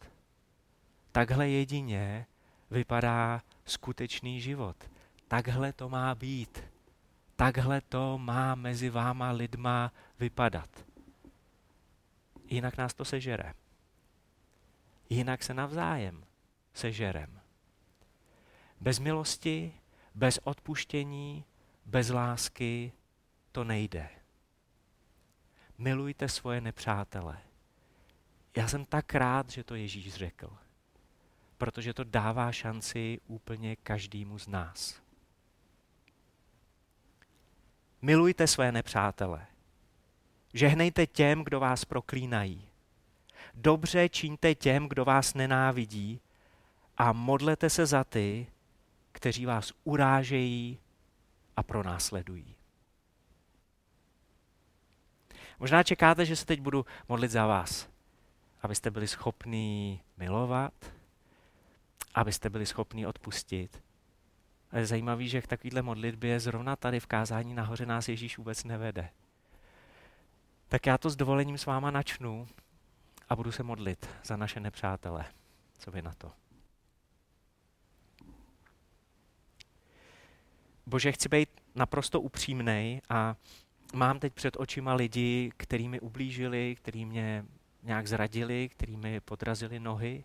Takhle 1.12 1.50
jedině 1.50 2.26
vypadá 2.72 3.42
skutečný 3.66 4.42
život. 4.42 4.90
Takhle 5.28 5.74
to 5.74 5.90
má 5.90 6.16
být. 6.16 6.64
Takhle 7.36 7.82
to 7.82 8.18
má 8.18 8.56
mezi 8.56 8.90
váma 8.90 9.32
lidma 9.32 9.94
vypadat. 10.20 10.86
Jinak 12.48 12.78
nás 12.78 12.94
to 12.94 13.06
sežere. 13.06 13.54
Jinak 15.10 15.44
se 15.44 15.54
navzájem 15.54 16.26
sežerem. 16.74 17.40
Bez 18.80 19.00
milosti, 19.00 19.74
bez 20.16 20.40
odpuštění, 20.44 21.46
bez 21.86 22.10
lásky 22.10 22.92
to 23.52 23.64
nejde. 23.64 24.10
Milujte 25.78 26.30
svoje 26.30 26.62
nepřátele. 26.62 27.38
Já 28.58 28.68
jsem 28.68 28.86
tak 28.86 29.16
rád, 29.16 29.50
že 29.50 29.64
to 29.64 29.76
Ježíš 29.76 30.14
řekl, 30.14 30.58
protože 31.58 31.94
to 31.94 32.04
dává 32.04 32.52
šanci 32.52 33.20
úplně 33.28 33.76
každému 33.76 34.40
z 34.40 34.48
nás. 34.48 35.02
Milujte 38.02 38.48
své 38.48 38.72
nepřátele. 38.72 39.48
Žehnejte 40.54 41.08
těm, 41.08 41.44
kdo 41.44 41.60
vás 41.60 41.86
proklínají. 41.86 42.68
Dobře 43.54 44.10
čiňte 44.10 44.56
těm, 44.56 44.88
kdo 44.88 45.06
vás 45.06 45.34
nenávidí 45.34 46.22
a 46.98 47.14
modlete 47.14 47.70
se 47.70 47.86
za 47.86 48.04
ty, 48.04 48.48
kteří 49.12 49.46
vás 49.46 49.74
urážejí 49.84 50.80
a 51.58 51.64
pronásledují. 51.64 52.55
Možná 55.60 55.84
čekáte, 55.84 56.26
že 56.26 56.36
se 56.36 56.46
teď 56.46 56.62
budu 56.62 56.86
modlit 57.10 57.32
za 57.32 57.46
vás, 57.46 57.90
abyste 58.62 58.92
byli 58.92 59.08
schopní 59.08 60.02
milovat, 60.18 60.74
abyste 62.16 62.50
byli 62.50 62.66
schopní 62.66 63.06
odpustit. 63.06 63.84
A 64.72 64.78
je 64.78 64.86
zajímavé, 64.86 65.28
že 65.28 65.42
k 65.42 65.48
takovéhle 65.48 65.82
modlitbě 65.82 66.40
zrovna 66.40 66.76
tady 66.76 67.00
v 67.00 67.06
kázání 67.06 67.54
nahoře 67.54 67.86
nás 67.86 68.10
Ježíš 68.10 68.38
vůbec 68.38 68.64
nevede. 68.64 69.10
Tak 70.68 70.86
já 70.86 70.98
to 70.98 71.10
s 71.10 71.16
dovolením 71.16 71.58
s 71.58 71.66
váma 71.66 71.92
načnu 71.92 72.48
a 73.30 73.36
budu 73.36 73.52
se 73.52 73.64
modlit 73.64 74.10
za 74.24 74.38
naše 74.38 74.60
nepřátele. 74.60 75.26
Co 75.78 75.92
vy 75.92 76.02
na 76.02 76.14
to? 76.14 76.32
Bože, 80.86 81.12
chci 81.12 81.30
být 81.30 81.50
naprosto 81.76 82.22
upřímný 82.22 83.02
a 83.10 83.36
mám 83.96 84.20
teď 84.20 84.34
před 84.34 84.58
očima 84.60 84.94
lidi, 84.94 85.52
kteří 85.58 85.90
mi 85.90 86.00
ublížili, 86.00 86.76
kteří 86.76 87.06
mě 87.06 87.46
nějak 87.84 88.08
zradili, 88.08 88.70
kteří 88.70 88.98
mi 88.98 89.20
podrazili 89.20 89.80
nohy, 89.80 90.24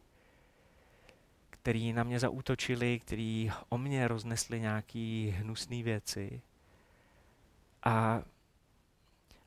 kteří 1.50 1.92
na 1.92 2.04
mě 2.04 2.20
zaútočili, 2.20 2.98
kteří 2.98 3.52
o 3.68 3.78
mě 3.78 4.09
roznesli 4.09 4.61
nějaké 4.61 5.33
hnusné 5.37 5.83
věci. 5.83 6.42
A, 7.83 8.22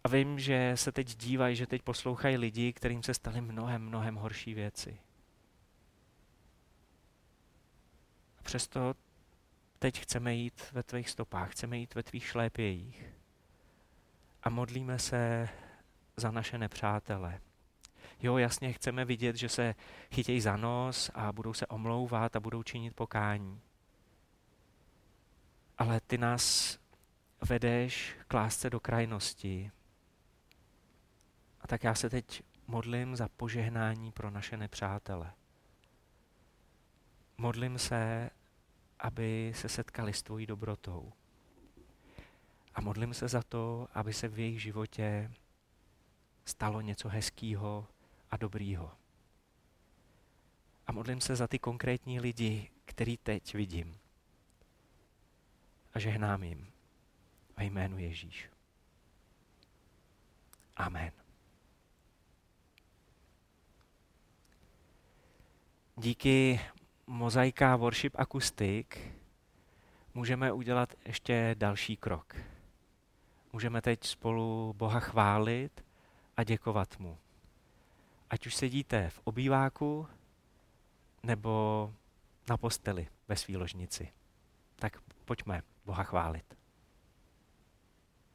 a 0.03 0.07
vím, 0.07 0.39
že 0.39 0.71
se 0.75 0.91
teď 0.91 1.15
dívají, 1.17 1.55
že 1.55 1.67
teď 1.67 1.81
poslouchají 1.81 2.37
lidi, 2.37 2.73
kterým 2.73 3.03
se 3.03 3.13
staly 3.13 3.41
mnohem, 3.41 3.81
mnohem 3.81 4.15
horší 4.15 4.53
věci. 4.53 4.97
A 8.39 8.43
přesto 8.43 8.95
teď 9.79 9.99
chceme 9.99 10.35
jít 10.35 10.63
ve 10.71 10.83
tvých 10.83 11.09
stopách, 11.09 11.51
chceme 11.51 11.77
jít 11.77 11.95
ve 11.95 12.03
tvých 12.03 12.25
šlépějích. 12.25 13.22
A 14.43 14.49
modlíme 14.49 14.99
se 14.99 15.49
za 16.17 16.31
naše 16.31 16.57
nepřátele. 16.57 17.41
Jo, 18.21 18.37
jasně, 18.37 18.73
chceme 18.73 19.05
vidět, 19.05 19.35
že 19.35 19.49
se 19.49 19.75
chytějí 20.11 20.41
za 20.41 20.57
nos 20.57 21.11
a 21.13 21.31
budou 21.31 21.53
se 21.53 21.67
omlouvat 21.67 22.35
a 22.35 22.39
budou 22.39 22.63
činit 22.63 22.95
pokání. 22.95 23.61
Ale 25.77 26.01
ty 26.07 26.17
nás 26.17 26.77
vedeš 27.49 28.17
k 28.27 28.33
lásce 28.33 28.69
do 28.69 28.79
krajnosti. 28.79 29.71
A 31.61 31.67
tak 31.67 31.83
já 31.83 31.95
se 31.95 32.09
teď 32.09 32.43
modlím 32.67 33.15
za 33.15 33.29
požehnání 33.29 34.11
pro 34.11 34.29
naše 34.29 34.57
nepřátele. 34.57 35.33
Modlím 37.37 37.79
se, 37.79 38.29
aby 38.99 39.51
se 39.55 39.69
setkali 39.69 40.13
s 40.13 40.23
tvojí 40.23 40.45
dobrotou. 40.45 41.13
A 42.75 42.81
modlím 42.81 43.13
se 43.13 43.27
za 43.27 43.43
to, 43.43 43.87
aby 43.93 44.13
se 44.13 44.27
v 44.27 44.39
jejich 44.39 44.61
životě 44.61 45.31
stalo 46.45 46.81
něco 46.81 47.09
hezkého 47.09 47.87
a 48.31 48.37
dobrýho. 48.37 48.91
A 50.87 50.91
modlím 50.91 51.21
se 51.21 51.35
za 51.35 51.47
ty 51.47 51.59
konkrétní 51.59 52.19
lidi, 52.19 52.71
který 52.85 53.17
teď 53.17 53.53
vidím. 53.53 53.97
A 55.93 55.99
žehnám 55.99 56.43
jim 56.43 56.71
ve 57.57 57.65
jménu 57.65 57.97
Ježíš. 57.97 58.49
Amen. 60.75 61.11
Díky 65.97 66.59
Mozaika 67.07 67.75
Worship 67.75 68.15
Acoustic 68.15 68.87
můžeme 70.13 70.51
udělat 70.51 70.93
ještě 71.05 71.55
další 71.57 71.97
krok. 71.97 72.52
Můžeme 73.53 73.81
teď 73.81 74.03
spolu 74.03 74.73
Boha 74.77 74.99
chválit 74.99 75.85
a 76.37 76.43
děkovat 76.43 76.99
mu. 76.99 77.17
Ať 78.29 78.47
už 78.47 78.55
sedíte 78.55 79.09
v 79.09 79.19
obýváku 79.23 80.07
nebo 81.23 81.93
na 82.49 82.57
posteli 82.57 83.07
ve 83.27 83.35
svý 83.35 83.57
ložnici. 83.57 84.13
Tak 84.75 84.97
pojďme 85.25 85.63
Boha 85.85 86.03
chválit. 86.03 86.57